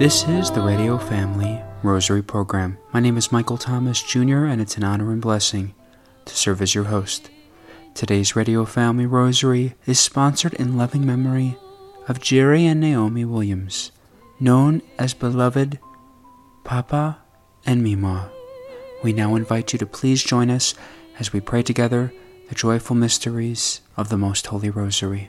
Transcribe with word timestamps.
This 0.00 0.26
is 0.28 0.50
the 0.50 0.62
Radio 0.62 0.96
Family 0.96 1.60
Rosary 1.82 2.22
Program. 2.22 2.78
My 2.94 3.00
name 3.00 3.18
is 3.18 3.30
Michael 3.30 3.58
Thomas 3.58 4.00
Jr., 4.02 4.46
and 4.46 4.58
it's 4.58 4.78
an 4.78 4.82
honor 4.82 5.12
and 5.12 5.20
blessing 5.20 5.74
to 6.24 6.34
serve 6.34 6.62
as 6.62 6.74
your 6.74 6.84
host. 6.84 7.28
Today's 7.92 8.34
Radio 8.34 8.64
Family 8.64 9.04
Rosary 9.04 9.74
is 9.84 10.00
sponsored 10.00 10.54
in 10.54 10.78
loving 10.78 11.04
memory 11.04 11.58
of 12.08 12.18
Jerry 12.18 12.64
and 12.64 12.80
Naomi 12.80 13.26
Williams, 13.26 13.92
known 14.40 14.80
as 14.98 15.12
beloved 15.12 15.78
Papa 16.64 17.18
and 17.66 17.82
Mima. 17.82 18.30
We 19.04 19.12
now 19.12 19.34
invite 19.34 19.74
you 19.74 19.78
to 19.80 19.86
please 19.86 20.24
join 20.24 20.48
us 20.48 20.74
as 21.18 21.34
we 21.34 21.40
pray 21.40 21.62
together 21.62 22.10
the 22.48 22.54
joyful 22.54 22.96
mysteries 22.96 23.82
of 23.98 24.08
the 24.08 24.16
Most 24.16 24.46
Holy 24.46 24.70
Rosary. 24.70 25.28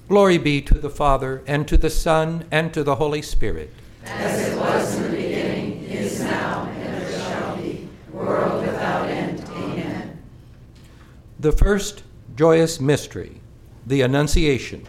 Glory 0.11 0.37
be 0.37 0.61
to 0.63 0.73
the 0.73 0.89
Father, 0.89 1.41
and 1.47 1.65
to 1.69 1.77
the 1.77 1.89
Son, 1.89 2.43
and 2.51 2.73
to 2.73 2.83
the 2.83 2.95
Holy 2.95 3.21
Spirit. 3.21 3.73
As 4.03 4.45
it 4.45 4.59
was 4.59 4.97
in 4.97 5.03
the 5.03 5.09
beginning, 5.11 5.83
is 5.83 6.19
now, 6.19 6.69
and 6.69 7.01
ever 7.01 7.11
shall 7.13 7.55
be, 7.55 7.87
world 8.11 8.61
without 8.65 9.07
end. 9.07 9.41
Amen. 9.51 10.21
The 11.39 11.53
first 11.53 12.03
joyous 12.35 12.81
mystery, 12.81 13.39
the 13.87 14.01
Annunciation. 14.01 14.85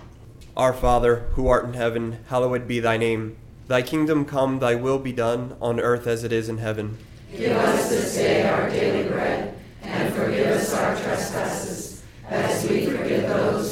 Our 0.56 0.72
Father, 0.72 1.28
who 1.34 1.47
art 1.47 1.66
in 1.66 1.75
heaven, 1.75 2.19
hallowed 2.27 2.66
be 2.66 2.81
thy 2.81 2.97
name. 2.97 3.37
Thy 3.69 3.83
kingdom 3.83 4.25
come, 4.25 4.59
thy 4.59 4.75
will 4.75 4.99
be 4.99 5.12
done, 5.12 5.56
on 5.60 5.78
earth 5.78 6.09
as 6.09 6.25
it 6.25 6.33
is 6.33 6.49
in 6.49 6.59
heaven. 6.59 6.99
Give 7.31 7.56
us 7.56 7.91
this 7.91 8.16
day 8.16 8.43
our 8.49 8.69
daily 8.69 9.09
bread, 9.09 9.56
and 9.83 10.12
forgive 10.15 10.49
us 10.49 10.75
our 10.75 10.97
trespasses, 10.97 12.03
as 12.28 12.69
we 12.69 12.87
forgive 12.87 13.28
those 13.28 13.72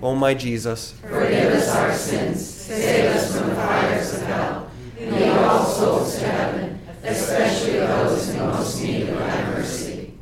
O 0.00 0.14
my 0.14 0.32
Jesus, 0.32 0.92
forgive 1.02 1.52
us 1.52 1.74
our 1.74 1.92
sins, 1.92 2.46
save 2.46 3.16
us 3.16 3.36
from 3.36 3.48
the 3.48 3.54
fires 3.56 4.14
of 4.14 4.22
hell, 4.22 4.70
lead 5.00 5.28
all 5.30 5.64
souls 5.64 6.18
to 6.20 6.26
heaven, 6.28 6.80
especially 7.02 7.72
those 7.72 8.28
in 8.28 8.38
most 8.38 8.80
need 8.80 9.08
of 9.08 9.18
thy 9.18 9.50
mercy. 9.50 10.14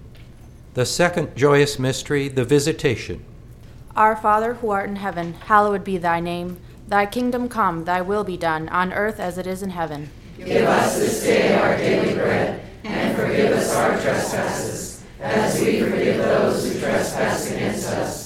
The 0.73 0.87
second 0.87 1.37
joyous 1.37 1.79
mystery, 1.79 2.29
the 2.29 2.45
Visitation. 2.45 3.23
Our 3.95 4.17
Father 4.17 4.55
who 4.55 4.71
art 4.71 4.89
in 4.89 4.97
heaven, 4.97 5.35
hallowed 5.35 5.85
be 5.85 5.99
thy 5.99 6.21
name. 6.21 6.59
Thy 6.89 7.05
kingdom 7.05 7.47
come, 7.49 7.85
thy 7.85 8.01
will 8.01 8.25
be 8.25 8.39
done, 8.39 8.71
on 8.71 8.95
earth 8.95 9.21
as 9.21 9.37
it 9.37 9.47
is 9.47 9.63
in 9.63 9.71
heaven. 9.71 10.09
Give 10.39 10.67
us 10.67 10.99
this 10.99 11.23
day 11.23 11.55
our 11.55 11.77
daily 11.77 12.15
bread, 12.15 12.63
and 12.85 13.15
forgive 13.15 13.53
us 13.53 13.75
our 13.75 14.01
trespasses, 14.01 15.05
as 15.21 15.61
we 15.61 15.81
forgive 15.81 16.17
those 16.17 16.73
who 16.73 16.81
trespass 16.81 17.51
against 17.51 17.89
us. 17.89 18.26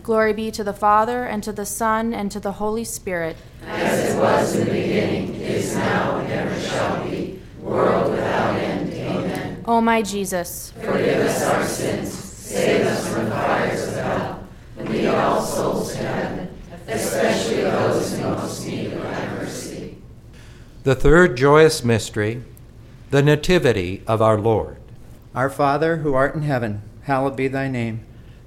Glory 0.11 0.33
be 0.33 0.51
to 0.51 0.61
the 0.61 0.73
Father, 0.73 1.23
and 1.23 1.41
to 1.41 1.53
the 1.53 1.65
Son, 1.65 2.13
and 2.13 2.29
to 2.33 2.39
the 2.41 2.51
Holy 2.51 2.83
Spirit. 2.83 3.37
As 3.65 4.13
it 4.13 4.19
was 4.19 4.57
in 4.57 4.65
the 4.65 4.71
beginning, 4.73 5.35
is 5.35 5.73
now, 5.73 6.17
and 6.17 6.29
ever 6.33 6.59
shall 6.59 7.09
be, 7.09 7.39
world 7.61 8.11
without 8.11 8.57
end. 8.57 8.91
Amen. 8.91 9.63
O 9.65 9.79
my 9.79 10.01
Jesus, 10.01 10.73
Forgive 10.81 11.21
us 11.21 11.43
our 11.43 11.65
sins, 11.65 12.11
save 12.11 12.87
us 12.87 13.07
from 13.07 13.23
the 13.23 13.31
fires 13.31 13.87
of 13.87 13.93
hell, 13.93 14.47
and 14.77 14.89
lead 14.89 15.07
all 15.07 15.41
souls 15.41 15.93
to 15.93 15.99
heaven, 15.99 16.57
especially 16.89 17.61
those 17.61 18.11
in 18.11 18.23
most 18.23 18.67
need 18.67 18.91
of 18.91 19.03
thy 19.03 19.27
mercy. 19.35 19.97
The 20.83 20.93
third 20.93 21.37
joyous 21.37 21.85
mystery, 21.85 22.43
the 23.11 23.23
Nativity 23.23 24.03
of 24.05 24.21
our 24.21 24.37
Lord. 24.37 24.75
Our 25.33 25.49
Father, 25.49 25.99
who 25.99 26.13
art 26.15 26.35
in 26.35 26.41
heaven, 26.41 26.81
hallowed 27.03 27.37
be 27.37 27.47
thy 27.47 27.69
name. 27.69 28.05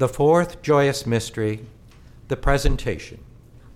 The 0.00 0.08
fourth 0.08 0.62
joyous 0.62 1.04
mystery, 1.04 1.66
the 2.28 2.36
presentation. 2.38 3.22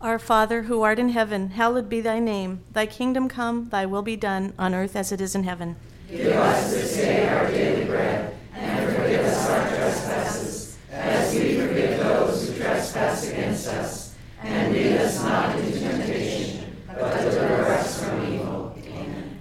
Our 0.01 0.19
Father, 0.19 0.63
who 0.63 0.81
art 0.81 0.99
in 0.99 1.11
heaven, 1.11 1.51
hallowed 1.51 1.91
be 1.91 2.01
thy 2.01 2.19
name. 2.19 2.63
Thy 2.73 2.87
kingdom 2.87 3.29
come, 3.29 3.69
thy 3.69 3.85
will 3.85 4.01
be 4.01 4.17
done, 4.17 4.55
on 4.59 4.75
earth 4.75 4.97
as 4.97 5.13
it 5.13 5.21
is 5.21 5.35
in 5.35 5.45
heaven. 5.45 5.77
Give 6.09 6.29
us 6.29 6.73
this 6.73 6.97
day 6.97 7.29
our 7.29 7.51
daily 7.51 7.85
bread, 7.85 8.35
and 8.55 8.97
forgive 8.97 9.21
us 9.21 9.51
our 9.51 9.69
trespasses, 9.69 10.79
as 10.91 11.35
we 11.35 11.61
forgive 11.61 11.99
those 11.99 12.49
who 12.49 12.57
trespass 12.57 13.29
against 13.29 13.69
us. 13.69 14.15
And 14.41 14.73
lead 14.73 14.97
us 14.97 15.23
not 15.23 15.59
into 15.59 15.79
temptation, 15.79 16.75
but 16.87 17.19
deliver 17.19 17.65
us 17.65 18.03
from 18.03 18.33
evil. 18.33 18.75
Amen. 18.83 19.41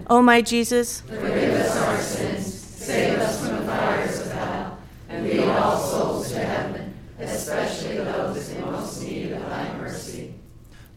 Amen. 0.11 0.19
O 0.19 0.21
my 0.21 0.41
Jesus, 0.41 1.01
Forgive 1.01 1.53
us 1.53 1.77
our 1.77 1.97
sins, 2.01 2.53
save 2.53 3.17
us 3.17 3.39
from 3.39 3.57
the 3.57 3.63
fires 3.63 4.19
of 4.19 4.31
hell, 4.33 4.77
and 5.07 5.25
lead 5.25 5.47
all 5.47 5.77
souls 5.77 6.31
to 6.33 6.39
heaven, 6.39 6.93
especially 7.17 7.95
those 7.95 8.49
in 8.49 8.61
most 8.61 9.01
need 9.01 9.31
of 9.31 9.41
thy 9.43 9.73
mercy. 9.77 10.33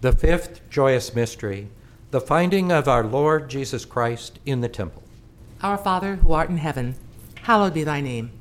The 0.01 0.11
fifth 0.11 0.69
joyous 0.69 1.15
mystery, 1.15 1.69
the 2.11 2.21
finding 2.21 2.73
of 2.73 2.89
our 2.89 3.05
Lord 3.05 3.49
Jesus 3.49 3.85
Christ 3.85 4.41
in 4.45 4.63
the 4.63 4.69
temple. 4.69 5.05
Our 5.63 5.79
Father, 5.79 6.17
who 6.17 6.33
art 6.33 6.51
in 6.51 6.57
heaven, 6.57 6.97
hallowed 7.43 7.75
be 7.75 7.85
thy 7.85 8.01
name. 8.01 8.33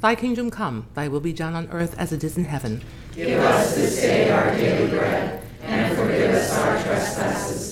Thy 0.00 0.14
kingdom 0.14 0.52
come, 0.52 0.86
thy 0.94 1.08
will 1.08 1.20
be 1.20 1.32
done 1.32 1.54
on 1.54 1.68
earth 1.72 1.98
as 1.98 2.12
it 2.12 2.22
is 2.22 2.36
in 2.36 2.44
heaven. 2.44 2.82
Give 3.14 3.40
us 3.40 3.74
this 3.74 4.00
day 4.00 4.30
our 4.30 4.54
daily 4.56 4.88
bread, 4.88 5.42
and 5.62 5.96
forgive 5.96 6.30
us 6.30 6.56
our 6.58 6.80
trespasses, 6.80 7.71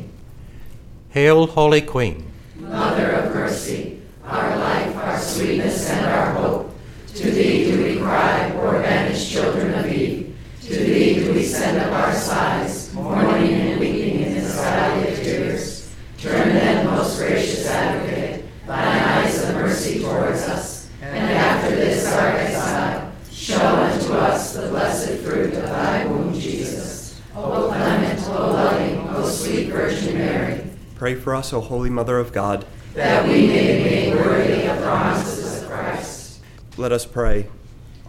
Hail, 1.11 1.45
Holy 1.45 1.81
Queen. 1.81 2.31
Mother 2.55 3.11
of 3.11 3.35
mercy, 3.35 3.99
our 4.23 4.55
life, 4.55 4.95
our 4.95 5.19
sweetness, 5.19 5.89
and 5.89 6.05
our 6.05 6.31
hope. 6.31 6.73
To 7.15 7.29
thee 7.29 7.69
do 7.69 7.83
we 7.83 7.99
cry, 7.99 8.49
poor 8.55 8.81
banished 8.81 9.29
children 9.29 9.73
of 9.73 9.91
Eve. 9.91 10.33
To 10.61 10.73
thee 10.73 11.15
do 11.15 11.33
we 11.33 11.43
send 11.43 11.79
up 11.79 11.91
our 11.91 12.15
sighs, 12.15 12.93
mourning 12.93 13.51
and 13.51 13.79
weeping 13.81 14.21
in 14.21 14.35
this 14.35 14.55
valley 14.55 15.11
of 15.11 15.17
tears. 15.17 15.93
Turn 16.17 16.47
then, 16.53 16.85
most 16.85 17.17
gracious 17.17 17.67
advocate, 17.67 18.45
thine 18.65 19.03
eyes 19.03 19.43
of 19.43 19.55
mercy 19.55 19.99
towards 19.99 20.43
us, 20.43 20.89
and 21.01 21.29
after 21.29 21.75
this 21.75 22.07
our 22.07 22.27
exile, 22.37 23.11
show 23.29 23.59
unto 23.59 24.13
us 24.13 24.53
the 24.53 24.69
blessed 24.69 25.19
fruit 25.23 25.55
of 25.55 25.63
thy 25.63 26.05
womb, 26.05 26.33
Jesus. 26.33 27.19
O 27.35 27.67
clement, 27.67 28.21
O 28.29 28.53
loving, 28.53 29.09
O 29.09 29.27
sweet 29.27 29.67
Virgin 29.67 30.17
Mary, 30.17 30.71
Pray 31.01 31.15
for 31.15 31.30
us, 31.41 31.51
O 31.53 31.59
Holy 31.59 31.89
Mother 31.89 32.19
of 32.19 32.31
God. 32.31 32.67
that 32.93 33.27
we 33.27 33.47
may 33.47 33.77
be 33.77 33.83
made 33.83 34.13
worthy 34.13 34.67
of 34.67 34.77
the 34.77 34.83
promises 34.83 35.63
of 35.63 35.69
Christ. 35.69 36.39
Let 36.77 36.91
us 36.91 37.03
pray. 37.03 37.47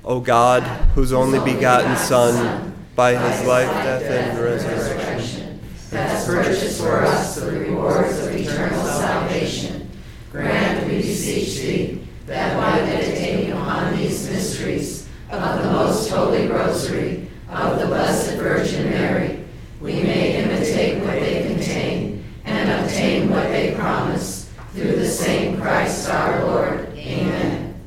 O 0.05 0.21
God, 0.21 0.62
whose 0.95 1.14
only 1.14 1.38
begotten 1.40 1.97
Son, 1.97 2.75
by 2.95 3.12
his 3.12 3.49
life, 3.49 3.68
death, 3.68 4.03
and 4.03 4.38
resurrection, 4.38 5.61
has 5.92 6.27
purchased 6.27 6.79
for 6.83 7.05
us 7.05 7.37
the 7.37 7.51
rewards 7.53 8.18
of 8.18 8.35
eternal 8.35 8.85
salvation, 8.85 9.88
grant, 10.31 10.87
we 10.87 10.97
beseech 10.99 11.57
thee, 11.57 12.07
that 12.27 12.55
by 12.59 12.85
meditating 12.85 13.53
upon 13.53 13.97
these 13.97 14.29
mysteries 14.29 15.09
of 15.31 15.62
the 15.62 15.71
most 15.73 16.11
holy 16.11 16.49
rosary 16.49 17.31
of 17.49 17.79
the 17.79 17.87
Blessed 17.87 18.37
Virgin 18.37 18.90
Mary, 18.90 19.42
we 19.81 19.95
may 20.03 20.42
imitate 20.45 21.03
what 21.03 21.18
they 21.18 21.47
contain 21.47 22.12
and 22.45 22.85
obtain 22.85 23.31
what 23.31 23.49
they 23.49 23.75
promise 23.75 24.51
through 24.75 24.97
the 24.97 25.09
same 25.09 25.61
Christ 25.61 26.09
our 26.09 26.45
Lord. 26.45 26.88
Amen. 26.97 27.81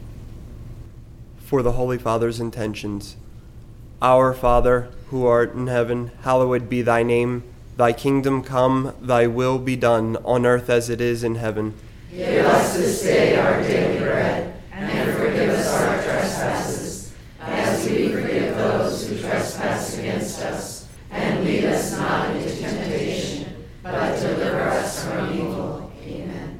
For 1.56 1.64
the 1.64 1.72
Holy 1.72 1.98
Father's 1.98 2.42
intentions. 2.42 3.16
Our 4.02 4.34
Father, 4.34 4.90
who 5.08 5.26
art 5.26 5.54
in 5.54 5.68
heaven, 5.68 6.12
hallowed 6.24 6.68
be 6.68 6.82
thy 6.82 7.02
name. 7.02 7.46
Thy 7.78 7.94
kingdom 7.94 8.44
come, 8.44 8.94
thy 9.00 9.28
will 9.28 9.58
be 9.58 9.78
done, 9.78 10.18
on 10.26 10.46
earth 10.46 10.70
as 10.70 10.90
it 10.90 11.00
is 11.00 11.24
in 11.24 11.36
heaven. 11.36 11.74
Give 12.12 12.46
us 12.46 12.76
this 12.76 13.04
day 13.04 13.38
our 13.38 13.62
daily 13.62 14.00
bread, 14.00 14.62
and 14.74 15.18
forgive 15.18 15.50
us 15.52 15.82
our 15.82 16.04
trespasses, 16.04 17.14
as 17.40 17.90
we 17.90 18.10
forgive 18.10 18.58
those 18.58 19.08
who 19.08 19.18
trespass 19.18 19.98
against 19.98 20.42
us. 20.42 20.90
And 21.10 21.46
lead 21.46 21.64
us 21.64 21.98
not 21.98 22.36
into 22.36 22.54
temptation, 22.54 23.66
but 23.82 24.20
deliver 24.20 24.60
us 24.60 25.06
from 25.06 25.34
evil. 25.34 25.90
Amen. 26.04 26.60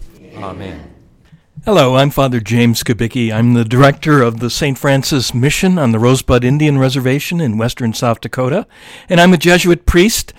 Amen. 0.21 0.93
Hello, 1.65 1.95
I'm 1.95 2.11
Father 2.11 2.39
James 2.39 2.83
Kubicki. 2.83 3.33
I'm 3.33 3.55
the 3.55 3.65
director 3.65 4.21
of 4.21 4.39
the 4.39 4.51
St. 4.51 4.77
Francis 4.77 5.33
Mission 5.33 5.79
on 5.79 5.91
the 5.91 5.99
Rosebud 5.99 6.43
Indian 6.43 6.77
Reservation 6.77 7.41
in 7.41 7.57
western 7.57 7.93
South 7.93 8.21
Dakota, 8.21 8.67
and 9.09 9.19
I'm 9.19 9.33
a 9.33 9.37
Jesuit 9.37 9.87
priest, 9.87 10.31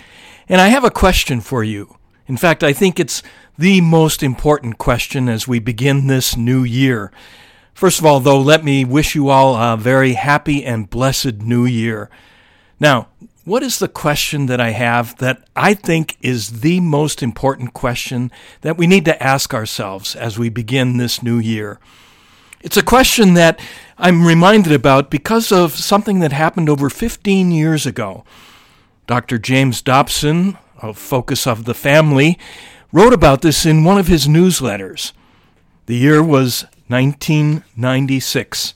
and 0.48 0.60
I 0.60 0.68
have 0.68 0.84
a 0.84 0.90
question 0.90 1.40
for 1.40 1.64
you. 1.64 1.96
In 2.28 2.36
fact, 2.36 2.62
I 2.62 2.72
think 2.72 3.00
it's 3.00 3.24
the 3.58 3.80
most 3.80 4.22
important 4.22 4.78
question 4.78 5.28
as 5.28 5.48
we 5.48 5.58
begin 5.58 6.06
this 6.06 6.36
new 6.36 6.62
year. 6.62 7.10
First 7.74 7.98
of 7.98 8.06
all, 8.06 8.20
though, 8.20 8.40
let 8.40 8.62
me 8.64 8.84
wish 8.84 9.16
you 9.16 9.30
all 9.30 9.56
a 9.56 9.76
very 9.76 10.12
happy 10.12 10.64
and 10.64 10.88
blessed 10.88 11.42
new 11.42 11.64
year. 11.64 12.08
Now, 12.78 13.08
what 13.44 13.62
is 13.62 13.78
the 13.78 13.88
question 13.88 14.46
that 14.46 14.60
I 14.60 14.70
have 14.70 15.16
that 15.18 15.42
I 15.56 15.74
think 15.74 16.16
is 16.20 16.60
the 16.60 16.80
most 16.80 17.22
important 17.22 17.74
question 17.74 18.30
that 18.60 18.76
we 18.76 18.86
need 18.86 19.04
to 19.06 19.22
ask 19.22 19.52
ourselves 19.52 20.14
as 20.14 20.38
we 20.38 20.48
begin 20.48 20.96
this 20.96 21.22
new 21.22 21.38
year? 21.38 21.80
It's 22.60 22.76
a 22.76 22.82
question 22.82 23.34
that 23.34 23.58
I'm 23.98 24.24
reminded 24.24 24.72
about 24.72 25.10
because 25.10 25.50
of 25.50 25.72
something 25.72 26.20
that 26.20 26.32
happened 26.32 26.68
over 26.68 26.88
15 26.88 27.50
years 27.50 27.86
ago. 27.86 28.24
Dr. 29.08 29.38
James 29.38 29.82
Dobson, 29.82 30.56
of 30.80 30.96
Focus 30.96 31.46
on 31.46 31.64
the 31.64 31.74
Family, 31.74 32.38
wrote 32.92 33.12
about 33.12 33.42
this 33.42 33.66
in 33.66 33.82
one 33.82 33.98
of 33.98 34.06
his 34.06 34.28
newsletters. 34.28 35.12
The 35.86 35.96
year 35.96 36.22
was 36.22 36.64
1996. 36.86 38.74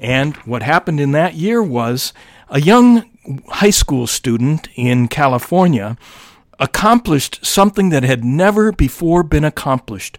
And 0.00 0.36
what 0.38 0.62
happened 0.62 0.98
in 0.98 1.12
that 1.12 1.34
year 1.34 1.62
was 1.62 2.12
a 2.48 2.60
young 2.60 3.09
high 3.48 3.70
school 3.70 4.06
student 4.06 4.68
in 4.74 5.08
California 5.08 5.96
accomplished 6.58 7.44
something 7.44 7.88
that 7.90 8.02
had 8.02 8.24
never 8.24 8.72
before 8.72 9.22
been 9.22 9.44
accomplished. 9.44 10.18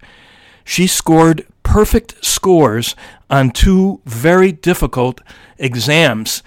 She 0.63 0.87
scored 0.87 1.45
perfect 1.63 2.23
scores 2.23 2.95
on 3.29 3.51
two 3.51 4.01
very 4.05 4.51
difficult 4.51 5.21
exams, 5.57 6.43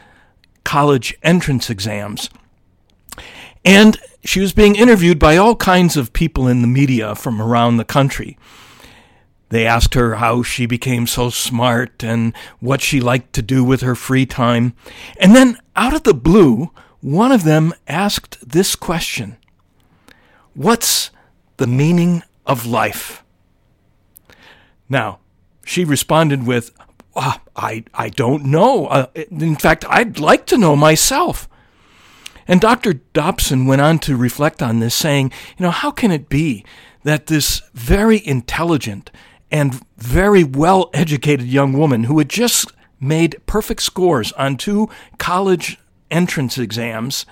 college 0.65 1.17
entrance 1.23 1.71
exams. 1.71 2.29
And 3.65 3.99
she 4.25 4.41
was 4.41 4.53
being 4.53 4.77
interviewed 4.77 5.19
by 5.19 5.37
all 5.37 5.57
kinds 5.57 5.97
of 5.97 6.13
people 6.13 6.49
in 6.49 6.61
the 6.61 6.69
media 6.69 7.15
from 7.15 7.41
around 7.41 7.77
the 7.77 7.85
country. 7.85 8.37
They 9.51 9.67
asked 9.67 9.95
her 9.95 10.17
how 10.17 10.43
she 10.43 10.67
became 10.67 11.07
so 11.07 11.31
smart 11.31 12.03
and 12.03 12.35
what 12.61 12.81
she 12.81 13.01
liked 13.01 13.33
to 13.35 13.43
do 13.43 13.63
with 13.63 13.83
her 13.83 13.95
free 13.95 14.27
time. 14.27 14.75
And 15.19 15.35
then, 15.37 15.59
out 15.77 15.95
of 15.95 16.03
the 16.05 16.15
blue, 16.15 16.71
one 17.01 17.33
of 17.33 17.45
them 17.45 17.75
asked 17.87 18.49
this 18.49 18.75
question 18.75 19.37
What's 20.55 21.11
the 21.57 21.67
meaning 21.67 22.23
of 22.47 22.67
life? 22.67 23.23
Now, 24.89 25.19
she 25.65 25.85
responded 25.85 26.47
with, 26.47 26.71
oh, 27.17 27.39
I, 27.57 27.85
I 27.95 28.09
don't 28.09 28.45
know. 28.45 28.87
Uh, 28.87 29.07
in 29.15 29.57
fact, 29.57 29.85
I'd 29.89 30.19
like 30.19 30.47
to 30.47 30.59
know 30.59 30.77
myself. 30.77 31.49
And 32.47 32.61
Dr. 32.61 32.95
Dobson 32.95 33.67
went 33.67 33.81
on 33.81 33.99
to 34.01 34.17
reflect 34.17 34.63
on 34.63 34.81
this, 34.81 34.95
saying, 34.95 35.33
You 35.59 35.65
know, 35.65 35.71
how 35.71 35.91
can 35.91 36.11
it 36.11 36.29
be 36.29 36.65
that 37.03 37.27
this 37.27 37.63
very 37.73 38.25
intelligent 38.27 39.11
and 39.51 39.81
very 39.97 40.45
well 40.45 40.91
educated 40.93 41.47
young 41.47 41.73
woman 41.73 42.05
who 42.05 42.19
had 42.19 42.29
just 42.29 42.73
made 43.01 43.41
perfect 43.47 43.83
scores 43.83 44.33
on 44.33 44.57
two 44.57 44.89
college 45.19 45.79
entrance 46.11 46.59
exams, 46.59 47.27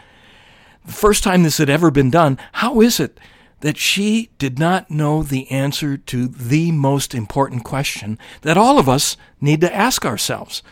the 0.85 0.92
first 0.92 1.22
time 1.22 1.42
this 1.42 1.59
had 1.59 1.70
ever 1.70 1.90
been 1.90 2.11
done, 2.11 2.38
how 2.53 2.81
is 2.81 2.98
it 2.98 3.18
that 3.61 3.79
she 3.79 4.29
did 4.38 4.59
not 4.59 4.90
know 4.90 5.22
the 5.22 5.51
answer 5.51 5.96
to 5.96 6.27
the 6.27 6.72
most 6.72 7.14
important 7.14 7.64
question 7.64 8.18
that 8.42 8.59
all 8.59 8.79
of 8.79 8.88
us 8.88 9.16
need 9.40 9.61
to 9.61 9.75
ask 9.75 10.05
ourselves 10.05 10.62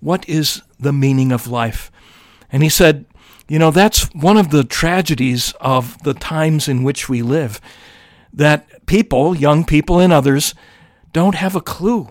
What 0.00 0.28
is 0.28 0.62
the 0.80 0.92
meaning 0.92 1.30
of 1.30 1.46
life? 1.46 1.92
And 2.50 2.62
he 2.62 2.68
said, 2.68 3.04
You 3.48 3.58
know, 3.58 3.70
that's 3.70 4.04
one 4.14 4.38
of 4.38 4.50
the 4.50 4.64
tragedies 4.64 5.52
of 5.60 6.02
the 6.02 6.14
times 6.14 6.68
in 6.68 6.82
which 6.82 7.08
we 7.08 7.22
live, 7.22 7.60
that 8.32 8.86
people, 8.86 9.36
young 9.36 9.64
people 9.64 9.98
and 9.98 10.12
others, 10.12 10.54
don't 11.12 11.34
have 11.34 11.54
a 11.54 11.60
clue 11.60 12.10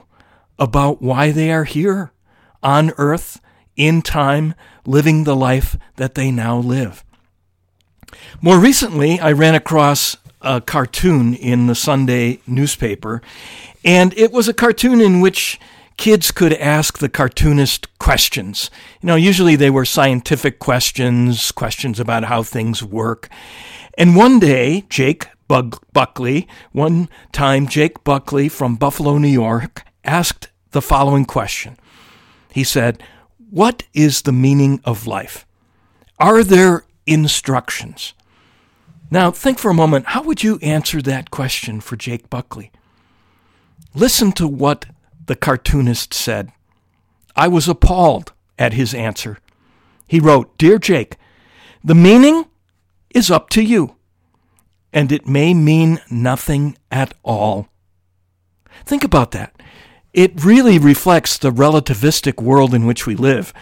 about 0.61 1.01
why 1.01 1.31
they 1.31 1.51
are 1.51 1.63
here 1.63 2.13
on 2.63 2.93
earth, 2.97 3.41
in 3.75 4.01
time, 4.03 4.53
living 4.85 5.23
the 5.23 5.35
life 5.35 5.75
that 5.95 6.13
they 6.13 6.29
now 6.29 6.57
live. 6.57 7.03
More 8.41 8.59
recently, 8.59 9.19
I 9.19 9.31
ran 9.31 9.55
across 9.55 10.17
a 10.41 10.61
cartoon 10.61 11.33
in 11.33 11.65
the 11.65 11.73
Sunday 11.73 12.41
newspaper, 12.45 13.23
and 13.83 14.13
it 14.15 14.31
was 14.31 14.47
a 14.47 14.53
cartoon 14.53 15.01
in 15.01 15.19
which 15.19 15.59
kids 15.97 16.31
could 16.31 16.53
ask 16.53 16.99
the 16.99 17.09
cartoonist 17.09 17.87
questions. 17.97 18.69
You 19.01 19.07
know, 19.07 19.15
usually 19.15 19.55
they 19.55 19.71
were 19.71 19.85
scientific 19.85 20.59
questions, 20.59 21.51
questions 21.51 21.99
about 21.99 22.25
how 22.25 22.43
things 22.43 22.83
work. 22.83 23.29
And 23.97 24.15
one 24.15 24.39
day, 24.39 24.85
Jake 24.89 25.27
Buckley, 25.47 26.47
one 26.71 27.09
time, 27.31 27.67
Jake 27.67 28.03
Buckley 28.03 28.47
from 28.47 28.75
Buffalo, 28.75 29.17
New 29.17 29.27
York, 29.27 29.83
asked 30.03 30.49
the 30.71 30.81
following 30.81 31.25
question. 31.25 31.77
He 32.51 32.63
said, 32.63 33.01
What 33.49 33.83
is 33.93 34.23
the 34.23 34.31
meaning 34.31 34.81
of 34.83 35.07
life? 35.07 35.45
Are 36.19 36.43
there 36.43 36.85
instructions? 37.05 38.13
Now, 39.09 39.31
think 39.31 39.59
for 39.59 39.69
a 39.69 39.75
moment 39.75 40.07
how 40.07 40.23
would 40.23 40.43
you 40.43 40.57
answer 40.61 41.01
that 41.01 41.31
question 41.31 41.81
for 41.81 41.97
Jake 41.97 42.29
Buckley? 42.29 42.71
Listen 43.93 44.31
to 44.33 44.47
what 44.47 44.85
the 45.25 45.35
cartoonist 45.35 46.13
said. 46.13 46.51
I 47.35 47.47
was 47.47 47.67
appalled 47.67 48.31
at 48.57 48.73
his 48.73 48.93
answer. 48.93 49.37
He 50.07 50.19
wrote, 50.19 50.57
Dear 50.57 50.77
Jake, 50.77 51.17
the 51.83 51.95
meaning 51.95 52.45
is 53.09 53.31
up 53.31 53.49
to 53.51 53.61
you, 53.61 53.95
and 54.93 55.11
it 55.11 55.27
may 55.27 55.53
mean 55.53 55.99
nothing 56.09 56.77
at 56.91 57.13
all. 57.23 57.67
Think 58.85 59.03
about 59.03 59.31
that. 59.31 59.60
It 60.13 60.43
really 60.43 60.77
reflects 60.77 61.37
the 61.37 61.51
relativistic 61.51 62.41
world 62.41 62.73
in 62.73 62.85
which 62.85 63.05
we 63.05 63.15
live, 63.15 63.53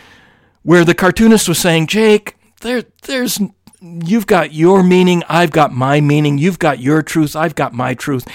where 0.64 0.84
the 0.84 0.96
cartoonist 0.96 1.48
was 1.48 1.60
saying, 1.60 1.88
Jake, 1.88 2.36
there, 2.62 2.84
there's 3.04 3.40
you've 3.82 4.28
got 4.28 4.54
your 4.54 4.84
meaning, 4.84 5.24
I've 5.30 5.52
got 5.52 5.72
my 5.72 6.02
meaning, 6.02 6.38
you've 6.38 6.60
got 6.60 6.80
your 6.80 7.02
truth, 7.02 7.36
I've 7.36 7.56
got 7.56 7.74
my 7.74 7.94
truth. 7.94 8.28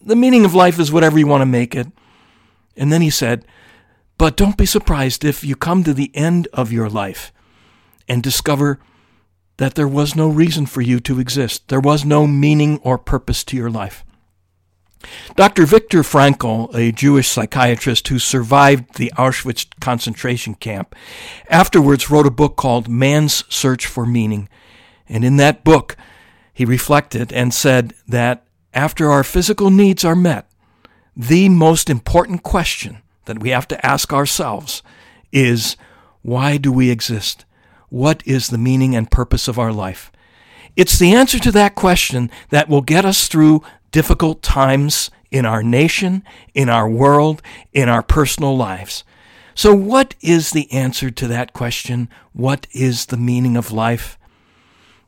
The 0.00 0.16
meaning 0.16 0.44
of 0.44 0.54
life 0.54 0.78
is 0.78 0.92
whatever 0.92 1.18
you 1.18 1.26
want 1.26 1.42
to 1.42 1.46
make 1.46 1.74
it. 1.74 1.88
And 2.76 2.92
then 2.92 3.02
he 3.02 3.10
said, 3.10 3.44
But 4.18 4.36
don't 4.36 4.56
be 4.56 4.66
surprised 4.66 5.24
if 5.24 5.42
you 5.42 5.56
come 5.56 5.82
to 5.84 5.94
the 5.94 6.14
end 6.14 6.48
of 6.52 6.72
your 6.72 6.88
life 6.88 7.32
and 8.08 8.22
discover 8.22 8.78
that 9.56 9.74
there 9.74 9.88
was 9.88 10.14
no 10.14 10.28
reason 10.28 10.66
for 10.66 10.82
you 10.82 11.00
to 11.00 11.18
exist. 11.18 11.68
There 11.68 11.80
was 11.80 12.04
no 12.04 12.26
meaning 12.26 12.78
or 12.82 12.98
purpose 12.98 13.42
to 13.44 13.56
your 13.56 13.70
life. 13.70 14.04
Dr. 15.36 15.66
Viktor 15.66 16.02
Frankl, 16.02 16.74
a 16.74 16.92
Jewish 16.92 17.28
psychiatrist 17.28 18.08
who 18.08 18.18
survived 18.18 18.96
the 18.96 19.12
Auschwitz 19.16 19.66
concentration 19.80 20.54
camp, 20.54 20.94
afterwards 21.48 22.10
wrote 22.10 22.26
a 22.26 22.30
book 22.30 22.56
called 22.56 22.88
Man's 22.88 23.44
Search 23.52 23.86
for 23.86 24.06
Meaning. 24.06 24.48
And 25.08 25.24
in 25.24 25.36
that 25.36 25.64
book, 25.64 25.96
he 26.52 26.64
reflected 26.64 27.32
and 27.32 27.52
said 27.52 27.94
that 28.08 28.46
after 28.72 29.10
our 29.10 29.22
physical 29.22 29.70
needs 29.70 30.04
are 30.04 30.16
met, 30.16 30.48
the 31.16 31.48
most 31.48 31.88
important 31.88 32.42
question 32.42 32.98
that 33.26 33.40
we 33.40 33.50
have 33.50 33.68
to 33.68 33.86
ask 33.86 34.12
ourselves 34.12 34.82
is 35.32 35.76
why 36.22 36.56
do 36.56 36.72
we 36.72 36.90
exist? 36.90 37.44
What 37.88 38.22
is 38.26 38.48
the 38.48 38.58
meaning 38.58 38.96
and 38.96 39.10
purpose 39.10 39.48
of 39.48 39.58
our 39.58 39.72
life? 39.72 40.10
It's 40.76 40.98
the 40.98 41.14
answer 41.14 41.38
to 41.38 41.52
that 41.52 41.74
question 41.74 42.30
that 42.50 42.68
will 42.68 42.82
get 42.82 43.04
us 43.04 43.28
through 43.28 43.62
difficult 43.90 44.42
times 44.42 45.10
in 45.30 45.44
our 45.44 45.62
nation, 45.62 46.22
in 46.54 46.68
our 46.68 46.88
world, 46.88 47.42
in 47.72 47.88
our 47.88 48.02
personal 48.02 48.56
lives. 48.56 49.04
So, 49.54 49.74
what 49.74 50.14
is 50.20 50.50
the 50.50 50.70
answer 50.70 51.10
to 51.10 51.26
that 51.28 51.52
question? 51.52 52.08
What 52.32 52.66
is 52.72 53.06
the 53.06 53.16
meaning 53.16 53.56
of 53.56 53.72
life? 53.72 54.18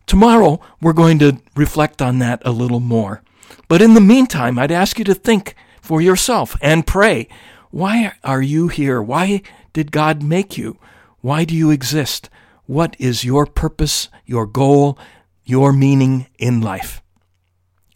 Tomorrow, 0.07 0.61
we're 0.81 0.95
going 0.95 1.19
to 1.19 1.43
reflect 1.55 2.01
on 2.01 2.19
that 2.21 2.41
a 2.45 2.51
little 2.51 2.81
more. 2.81 3.23
But 3.69 3.83
in 3.83 3.93
the 3.93 4.01
meantime, 4.01 4.59
I'd 4.59 4.73
ask 4.73 4.99
you 4.99 5.05
to 5.05 5.14
think 5.14 5.55
for 5.83 6.01
yourself 6.01 6.57
and 6.62 6.87
pray. 6.87 7.29
Why 7.71 8.14
are 8.25 8.41
you 8.41 8.69
here? 8.69 9.03
Why 9.03 9.43
did 9.75 9.93
God 9.93 10.23
make 10.23 10.57
you? 10.57 10.79
Why 11.21 11.45
do 11.45 11.55
you 11.55 11.71
exist? 11.71 12.31
What 12.67 12.97
is 12.99 13.25
your 13.25 13.45
purpose, 13.45 14.09
your 14.25 14.47
goal, 14.47 14.99
your 15.45 15.73
meaning 15.73 16.27
in 16.38 16.62
life? 16.62 17.03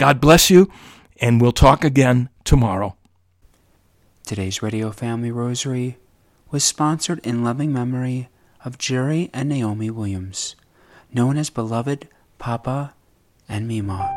God 0.03 0.21
bless 0.21 0.51
you, 0.51 0.69
and 1.21 1.41
we'll 1.41 1.53
talk 1.53 1.85
again 1.85 2.29
tomorrow. 2.43 2.97
Today's 4.27 4.61
Radio 4.61 4.91
Family 4.91 5.31
Rosary 5.31 5.97
was 6.51 6.65
sponsored 6.65 7.21
in 7.25 7.45
loving 7.45 7.73
memory 7.73 8.29
of 8.65 8.79
Jerry 8.79 9.31
and 9.33 9.49
Naomi 9.49 9.91
Williams 9.91 10.57
known 11.15 11.37
as 11.37 11.51
beloved 11.51 12.09
Papa 12.41 12.95
and 13.49 13.69
Mima. 13.69 14.11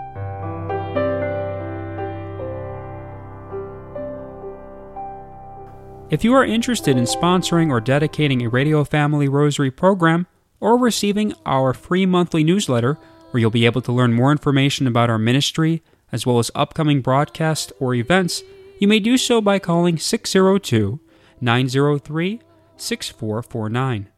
If 6.10 6.24
you 6.24 6.34
are 6.34 6.44
interested 6.44 6.98
in 6.98 7.04
sponsoring 7.04 7.70
or 7.70 7.80
dedicating 7.80 8.42
a 8.42 8.50
Radio 8.50 8.84
Family 8.84 9.28
Rosary 9.28 9.70
program 9.70 10.26
or 10.60 10.80
receiving 10.80 11.36
our 11.46 11.76
free 11.76 12.08
monthly 12.08 12.44
newsletter, 12.44 12.98
where 13.36 13.42
you'll 13.42 13.52
be 13.52 13.66
able 13.66 13.82
to 13.82 13.92
learn 13.92 14.14
more 14.14 14.32
information 14.32 14.88
about 14.88 15.10
our 15.10 15.20
ministry 15.20 15.84
as 16.10 16.26
well 16.26 16.40
as 16.40 16.50
upcoming 16.56 17.02
broadcasts 17.02 17.74
or 17.82 17.94
events, 17.94 18.42
you 18.80 18.88
may 18.88 18.98
do 18.98 19.18
so 19.18 19.42
by 19.42 19.60
calling 19.60 19.98
602 19.98 21.02
903 21.42 22.42
6449. 22.78 24.10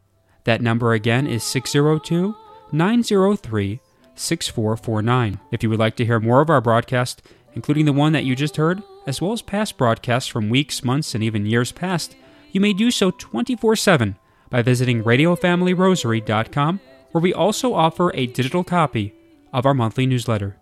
That 0.44 0.62
number 0.62 0.94
again 0.94 1.26
is 1.26 1.44
602 1.44 2.36
903 2.72 3.80
6449. 4.14 5.40
If 5.50 5.64
you 5.64 5.72
would 5.72 5.80
like 5.80 5.96
to 5.96 6.06
hear 6.06 6.20
more 6.20 6.42
of 6.42 6.52
our 6.52 6.62
broadcast, 6.62 7.24
including 7.56 7.86
the 7.86 7.94
one 7.94 8.14
that 8.14 8.24
you 8.24 8.36
just 8.36 8.58
heard, 8.58 8.84
as 9.08 9.20
well 9.20 9.34
as 9.34 9.42
past 9.42 9.80
broadcasts 9.80 10.30
from 10.30 10.52
weeks, 10.52 10.84
months, 10.84 11.16
and 11.16 11.24
even 11.24 11.48
years 11.48 11.72
past, 11.72 12.16
you 12.52 12.62
may 12.62 12.72
do 12.72 12.92
so 12.92 13.10
24 13.10 13.78
7 13.78 14.16
by 14.52 14.62
visiting 14.62 15.04
RadioFamilyRosary.com, 15.04 16.80
where 17.18 17.22
we 17.24 17.34
also 17.34 17.74
offer 17.74 18.12
a 18.14 18.28
digital 18.28 18.64
copy 18.64 19.12
of 19.52 19.66
our 19.66 19.74
monthly 19.74 20.06
newsletter. 20.06 20.56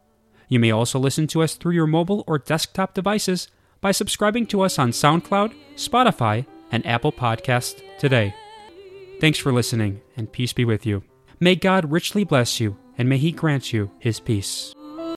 You 0.48 0.58
may 0.58 0.72
also 0.72 0.98
listen 0.98 1.28
to 1.28 1.42
us 1.42 1.56
through 1.56 1.74
your 1.74 1.86
mobile 1.86 2.24
or 2.28 2.38
desktop 2.38 2.94
devices 2.94 3.50
by 3.82 3.92
subscribing 3.92 4.46
to 4.48 4.62
us 4.62 4.80
on 4.80 4.92
SoundCloud, 4.92 5.54
Spotify, 5.76 6.46
and 6.72 6.86
Apple 6.88 7.12
Podcasts 7.12 7.82
today. 8.00 8.34
Thanks 9.20 9.38
for 9.38 9.52
listening, 9.52 10.00
and 10.16 10.32
peace 10.32 10.54
be 10.54 10.64
with 10.64 10.86
you. 10.86 11.04
May 11.42 11.56
God 11.56 11.92
richly 11.92 12.24
bless 12.24 12.62
you, 12.62 12.78
and 12.98 13.10
may 13.10 13.18
He 13.18 13.34
grant 13.34 13.74
you 13.74 13.92
His 14.00 14.22
peace. 14.22 14.74